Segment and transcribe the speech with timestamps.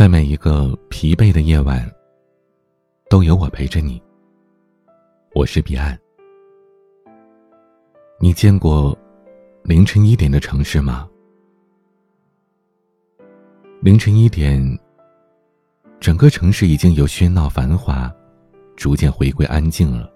[0.00, 1.86] 在每一个疲惫的夜晚，
[3.10, 4.02] 都有我陪着你。
[5.34, 5.94] 我是彼岸。
[8.18, 8.98] 你见过
[9.62, 11.06] 凌晨一点的城市吗？
[13.82, 14.58] 凌晨一点，
[16.00, 18.10] 整个城市已经由喧闹繁华，
[18.76, 20.10] 逐渐回归安静了。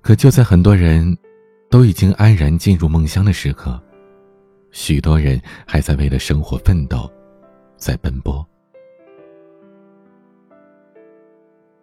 [0.00, 1.14] 可就在很多人
[1.68, 3.78] 都已经安然进入梦乡的时刻，
[4.70, 7.06] 许多人还在为了生活奋斗。
[7.84, 8.42] 在奔波。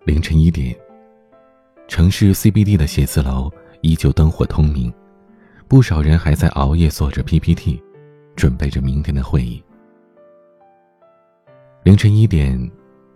[0.03, 0.75] 凌晨一点，
[1.87, 3.51] 城市 CBD 的写字楼
[3.81, 4.91] 依旧灯火通明，
[5.67, 7.79] 不少人还在熬夜做着 PPT，
[8.35, 9.63] 准备着明天的会议。
[11.83, 12.71] 凌晨一点，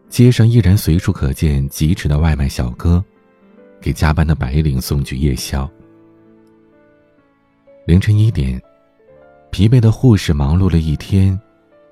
[0.07, 3.03] 街上依然随处可见疾驰的外卖小哥，
[3.81, 5.67] 给加班的白领送去夜宵。
[7.87, 8.61] 凌晨一点，
[9.49, 11.41] 疲惫的护士忙碌了一天。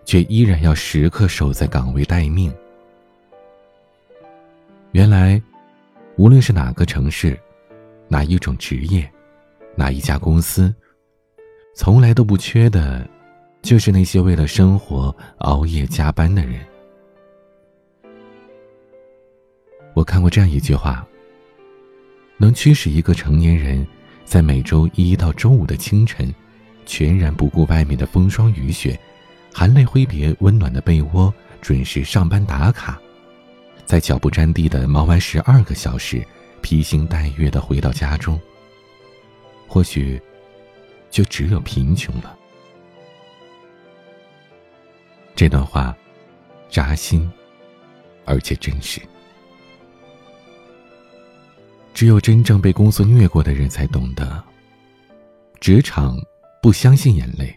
[0.06, 2.54] 却依然要时刻守在岗位待命。
[4.92, 5.42] 原来，
[6.18, 7.40] 无论是哪个城市，
[8.08, 9.10] 哪一种职业，
[9.76, 10.74] 哪一家公司，
[11.76, 13.08] 从来都不缺的，
[13.62, 16.60] 就是那些为了生活熬夜加班的人。
[19.96, 21.06] 我看过这样一句话：
[22.38, 23.86] 能驱使一个成年人
[24.26, 26.34] 在每周一到周五的清晨，
[26.86, 29.00] 全然不顾外面的风霜雨雪。
[29.54, 33.00] 含泪挥别温暖的被窝，准时上班打卡，
[33.86, 36.26] 在脚不沾地的忙完十二个小时，
[36.62, 38.40] 披星戴月的回到家中。
[39.68, 40.22] 或许，
[41.10, 42.38] 就只有贫穷了。
[45.36, 45.96] 这段话，
[46.70, 47.32] 扎心，
[48.26, 49.02] 而且真实。
[51.94, 54.44] 只有真正被公司虐过的人才懂得，
[55.60, 56.18] 职场
[56.62, 57.56] 不相信眼泪。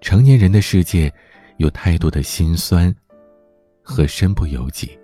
[0.00, 1.12] 成年人的世界，
[1.58, 2.94] 有太多的心酸
[3.82, 4.98] 和身不由己。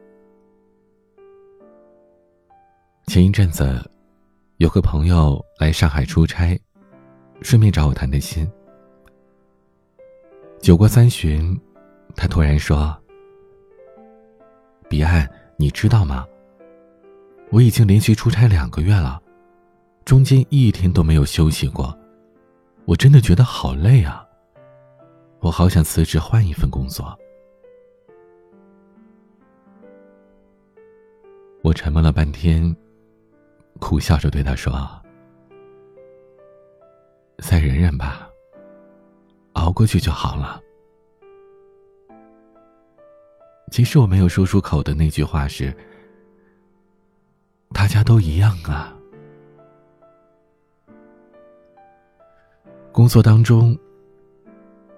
[3.07, 3.79] 前一阵子，
[4.57, 6.59] 有个朋友来上海出差，
[7.43, 8.51] 顺便找我谈谈心。
[10.61, 11.59] 酒过三巡，
[12.17, 12.97] 他突然说
[14.89, 15.29] ：“彼岸，
[15.59, 16.27] 你知道吗？
[17.51, 19.23] 我已经连续出差两个月了，
[20.07, 21.97] 中间一天都没有休息过，
[22.87, 24.23] 我真的觉得好累啊。”
[25.41, 27.17] 我好想辞职换一份工作。
[31.63, 32.75] 我沉默了半天，
[33.79, 34.73] 苦笑着对他说
[37.39, 38.29] ：“再忍忍吧，
[39.53, 40.61] 熬过去就好了。”
[43.71, 45.77] 其实我没有说出口的那句话是
[47.75, 48.97] ：“大家都一样啊。”
[52.91, 53.79] 工作当中。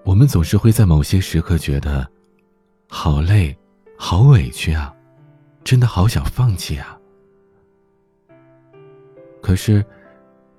[0.03, 2.07] 我们总是会在某些时刻觉得，
[2.87, 3.55] 好累，
[3.97, 4.93] 好委屈啊，
[5.63, 6.97] 真的好想放弃啊。
[9.41, 9.85] 可是，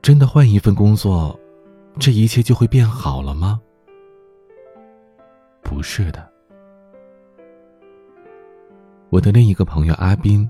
[0.02, 1.38] 真的换一份工作，
[1.98, 3.60] 这一切就会变好了吗？
[5.62, 6.28] 不是的。
[9.08, 10.48] 我的另一个朋友阿斌，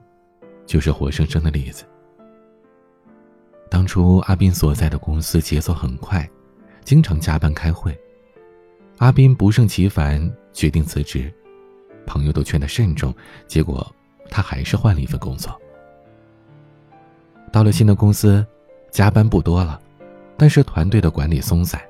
[0.66, 1.84] 就是活生生的例子。
[3.70, 6.28] 当初阿斌所在的公司节奏很快，
[6.84, 7.98] 经常加班开会。
[9.00, 11.32] 阿斌不胜其烦，决定辞职。
[12.06, 13.14] 朋友都劝他慎重，
[13.46, 13.90] 结果
[14.28, 15.58] 他还是换了一份工作。
[17.50, 18.46] 到了新的公司，
[18.90, 19.80] 加班不多了，
[20.36, 21.80] 但是团队的管理松散，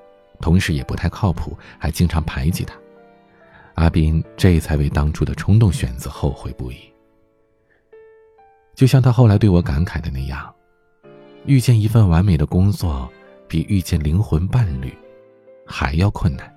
[0.40, 2.76] 同事也不太靠谱，还经常排挤他。
[3.74, 6.76] 阿斌这才为当初的冲动选择后悔不已。
[8.76, 10.54] 就像他后来对我感慨的那样，
[11.44, 13.10] 遇见一份完美的工作，
[13.48, 14.96] 比遇见灵魂伴侣
[15.66, 16.48] 还要困难。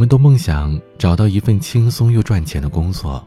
[0.00, 3.22] 我们都梦想找到一份轻松又赚钱的工作，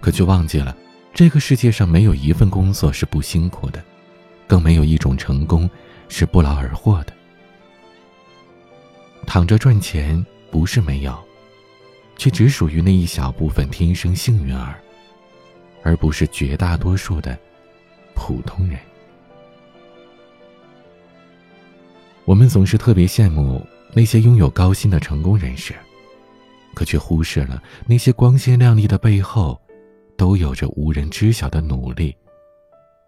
[0.00, 0.74] 可却忘记了，
[1.12, 3.84] 这个世界上没有一份工作是不辛苦的，
[4.46, 5.68] 更没有一种成功
[6.08, 7.12] 是不劳而获的。
[9.26, 11.14] 躺着赚钱不是没有，
[12.16, 14.80] 却只属于那一小部分天生幸运儿，
[15.82, 17.38] 而不是绝大多数的
[18.14, 18.78] 普通人。
[22.24, 23.62] 我们总是特别羡慕。
[23.92, 25.74] 那些拥有高薪的成功人士，
[26.74, 29.58] 可却忽视了那些光鲜亮丽的背后，
[30.16, 32.14] 都有着无人知晓的努力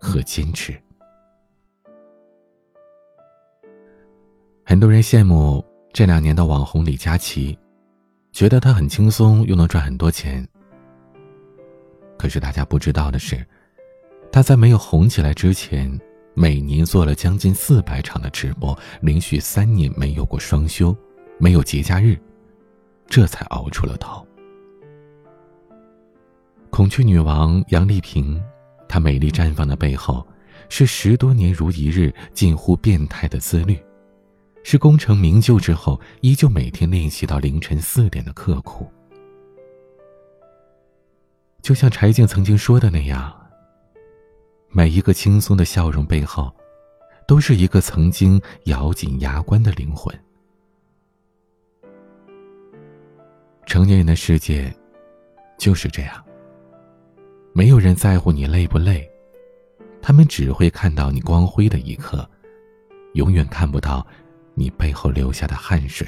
[0.01, 0.75] 和坚持。
[4.65, 7.59] 很多人羡慕这两年的网红李佳琦，
[8.33, 10.47] 觉得他很轻松又能赚很多钱。
[12.19, 13.47] 可是大家不知道的是，
[14.33, 15.99] 他在没有红起来之前。
[16.39, 20.97] 每年做了将近四百场的直播，连续三年没有过双休，
[21.37, 22.17] 没有节假日，
[23.09, 24.25] 这才熬出了头。
[26.71, 28.41] 孔雀女王杨丽萍，
[28.89, 30.25] 她美丽绽放的背后，
[30.69, 33.77] 是十多年如一日、近乎变态的自律，
[34.63, 38.87] 是功成名就之后依旧每天练习到凌晨四点的刻苦。
[41.63, 43.37] 就像柴静曾经说的那样，
[44.71, 46.53] 每一个轻松的笑容背后，
[47.27, 50.15] 都是一个曾经咬紧牙关的灵魂。
[53.67, 54.75] 成年人的世界
[55.59, 56.25] 就是这样。
[57.53, 59.11] 没有人在乎你累不累，
[60.01, 62.29] 他们只会看到你光辉的一刻，
[63.15, 64.07] 永远看不到
[64.55, 66.07] 你背后流下的汗水。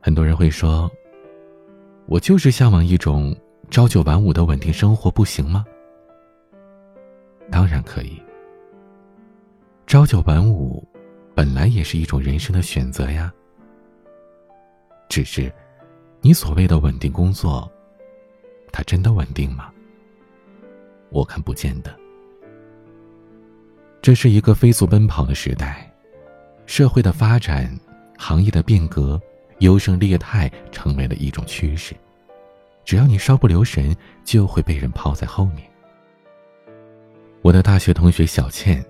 [0.00, 0.90] 很多人会说
[2.06, 3.34] ：“我就是向往一种
[3.70, 5.64] 朝九晚五的稳定生活，不行吗？”
[7.50, 8.20] 当然可以。
[9.86, 10.86] 朝九晚五，
[11.34, 13.32] 本来也是一种人生的选择呀。
[15.08, 15.52] 只是，
[16.20, 17.70] 你所谓的稳定工作。
[18.72, 19.70] 它真的稳定吗？
[21.10, 21.94] 我看不见得。
[24.02, 25.92] 这是一个飞速奔跑的时代，
[26.66, 27.70] 社会的发展、
[28.18, 29.20] 行业的变革、
[29.60, 31.94] 优胜劣汰成为了一种趋势。
[32.84, 33.94] 只要你稍不留神，
[34.24, 35.62] 就会被人抛在后面。
[37.42, 38.84] 我的大学同学小倩，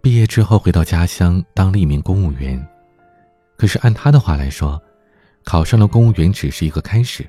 [0.00, 2.64] 毕业之后回到家乡当了一名公务员，
[3.56, 4.80] 可是按她的话来说，
[5.44, 7.24] 考上了公务员只是一个开始。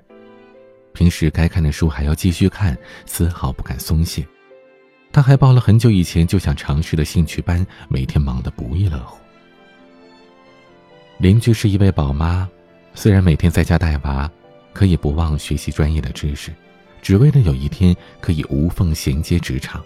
[0.94, 4.24] 平时该看的书还要继续看，丝毫不敢松懈。
[5.12, 9.18] 他还报了很久以前就想尝试的兴趣班，每天忙得不亦乐乎。
[11.18, 12.50] 邻居是一位宝妈，
[12.94, 14.30] 虽然每天在家带娃，
[14.74, 16.54] 可以不忘学习专业的知识，
[17.02, 19.84] 只为了有一天可以无缝衔接职场。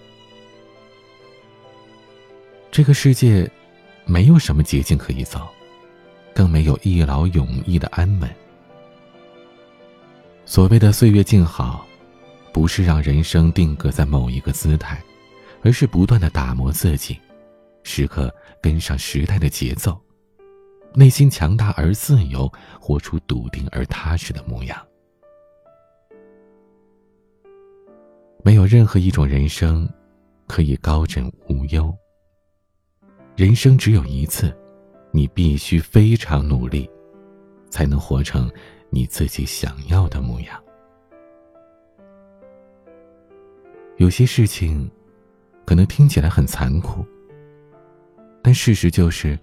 [2.72, 3.50] 这个世界，
[4.06, 5.48] 没有什么捷径可以走，
[6.34, 8.30] 更没有一劳永逸的安稳。
[10.46, 11.86] 所谓的岁月静好，
[12.54, 15.02] 不是让人生定格在某一个姿态，
[15.62, 17.20] 而是不断的打磨自己，
[17.84, 20.00] 时刻跟上时代的节奏，
[20.94, 24.86] 内心强大而自由，活出笃定而踏实的模样。
[28.44, 29.88] 没有任何一种人生
[30.48, 31.94] 可以高枕无忧。
[33.36, 34.56] 人生只有一次，
[35.12, 36.90] 你必须非常努力，
[37.70, 38.52] 才能活成。
[38.90, 40.64] 你自己想要的模样。
[43.98, 44.90] 有些事情，
[45.66, 47.06] 可能听起来很残酷，
[48.42, 49.38] 但事实就是，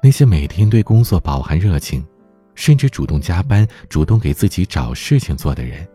[0.00, 2.06] 那些每天对工作饱含热情，
[2.54, 5.86] 甚至主动加班、主动给自己找事情做的人，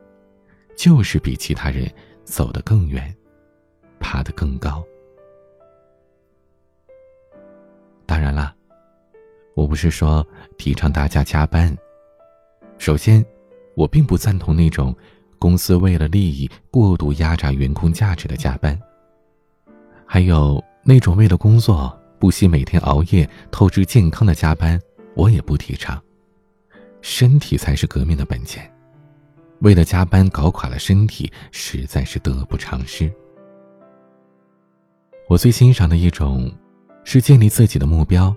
[0.76, 1.90] 就是比其他人
[2.26, 3.16] 走得更远，
[4.00, 4.84] 爬得更高。
[8.06, 8.54] 当然啦，
[9.56, 10.26] 我不是说
[10.58, 11.76] 提倡大家加班。
[12.78, 13.26] 首先，
[13.76, 14.94] 我并不赞同那种
[15.40, 18.78] 公司为了利益过度压榨员工价值的加班，
[20.06, 24.80] 还有那种为了工作不惜每天熬夜透支健康的加班，
[25.14, 26.02] 我也不提倡。
[27.02, 28.74] 身体才是革命的本钱，
[29.60, 33.12] 为了加班搞垮了身体，实在是得不偿失。
[35.28, 36.50] 我最欣赏的一种，
[37.04, 38.34] 是建立自己的目标，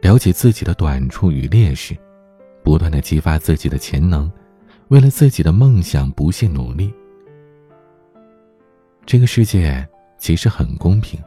[0.00, 1.92] 了解自己的短处与劣势。
[2.62, 4.30] 不断的激发自己的潜能，
[4.90, 6.94] 为了自己的梦想不懈努力。
[9.04, 9.84] 这个世界
[10.18, 11.20] 其实很公平，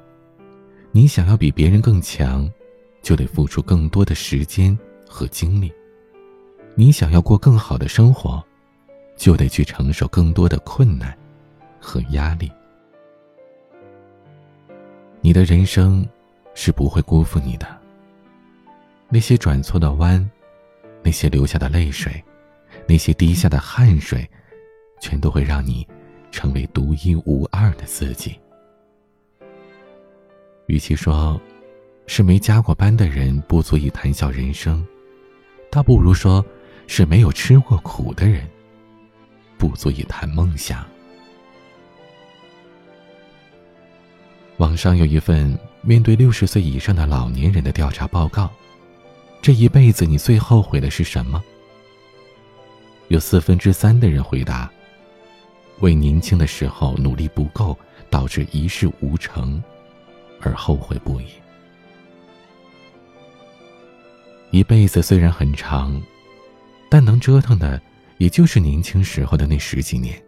[0.92, 2.50] 你想要比别人更强，
[3.02, 4.78] 就得付出更多的时间
[5.08, 5.70] 和精力；
[6.76, 8.44] 你想要过更好的生活，
[9.16, 11.18] 就得去承受更多的困难
[11.80, 12.52] 和压力。
[15.22, 16.08] 你的人生
[16.54, 17.68] 是不会辜负你的，
[19.10, 20.30] 那些转错的弯。
[21.04, 22.22] 那些流下的泪水，
[22.86, 24.30] 那些滴下的汗水，
[25.00, 25.88] 全都会让你
[26.32, 28.38] 成为独一无二的自己。
[30.68, 31.40] 与其说，
[32.08, 34.86] 是没加过班的人不足以谈笑人生，
[35.72, 36.46] 倒不如说，
[36.88, 38.46] 是没有吃过苦的人，
[39.58, 40.86] 不足以谈梦想。
[44.58, 48.52] 网上有一份面对六十岁以上的老年人的调查报告。
[49.42, 51.42] 这一辈子你最后悔的是什么？
[53.08, 54.70] 有四分之三的人回答：
[55.80, 57.78] 为年轻的时候努力不够，
[58.10, 59.64] 导致一事无成，
[60.42, 61.26] 而后悔不已。
[64.52, 66.02] 一辈子虽然很长，
[66.90, 67.82] 但能折腾的
[68.18, 70.22] 也就是年轻时候的那十几年。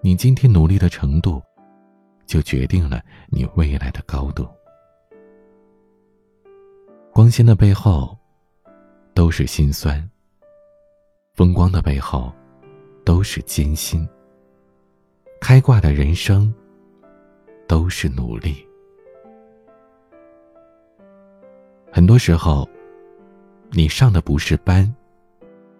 [0.00, 1.42] 你今天努力的程度，
[2.26, 4.46] 就决定了你未来的高度。
[7.12, 8.16] 光鲜的背后，
[9.14, 10.00] 都是心酸；
[11.34, 12.32] 风光的背后，
[13.04, 14.06] 都是艰辛。
[15.40, 16.54] 开挂的人生，
[17.74, 18.64] 都是努力。
[21.90, 22.68] 很多时候，
[23.72, 24.94] 你上的不是班，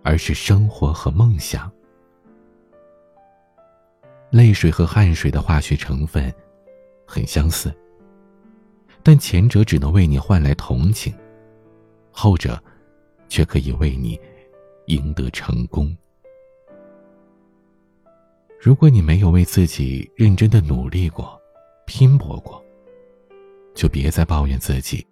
[0.02, 1.70] 而是生活和梦想。
[4.28, 6.34] 泪水和汗水的化学成分
[7.06, 7.72] 很相似，
[9.04, 11.14] 但前者只能为你换来同情。
[12.10, 12.60] 后者，
[13.28, 14.20] 却可以为你
[14.86, 15.96] 赢得成功。
[18.60, 21.40] 如果你没有为自己认真的努力过、
[21.86, 22.62] 拼搏过，
[23.74, 25.06] 就别再抱怨自己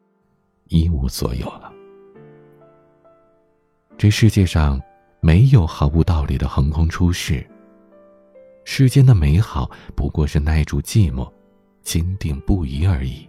[0.69, 1.73] 一无所有了。
[3.99, 4.81] 这世界上
[5.21, 7.47] 没有毫无道理的横空出世。
[8.65, 11.31] 世间的美好不过是耐住寂寞、
[11.83, 13.29] 坚定不移而已。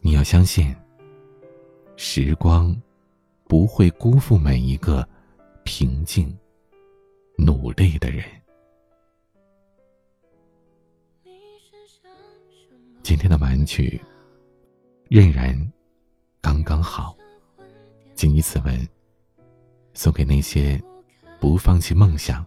[0.00, 0.74] 你要相信。
[2.00, 2.80] 时光
[3.48, 5.06] 不会辜负每一个
[5.64, 6.32] 平静、
[7.36, 8.24] 努力的人。
[13.08, 13.98] 今天的晚曲，
[15.08, 15.58] 任然
[16.42, 17.16] 刚刚好，
[18.14, 18.88] 谨以此文
[19.94, 20.78] 送给那些
[21.40, 22.44] 不放弃梦想、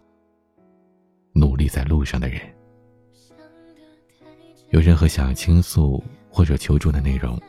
[1.34, 2.40] 努力在路上的人。
[4.70, 7.42] 有任何想要倾诉或者求助的内容。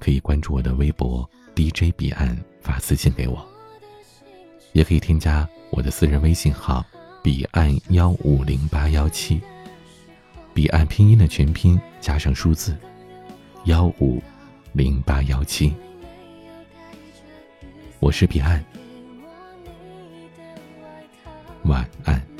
[0.00, 3.46] 可以关注我的微博 DJ 彼岸发私信给我，
[4.72, 6.84] 也可以添加我的私人微信号
[7.22, 9.40] 彼岸幺五零八幺七，
[10.54, 12.76] 彼岸拼音的全拼加上数字
[13.64, 14.22] 幺五
[14.72, 15.72] 零八幺七。
[18.00, 18.62] 我是彼岸，
[21.64, 22.31] 晚安。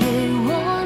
[0.00, 0.06] 给
[0.46, 0.79] 我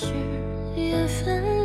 [0.00, 0.06] 是
[0.76, 1.57] 缘分